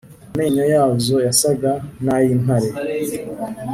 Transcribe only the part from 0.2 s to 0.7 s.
amenyo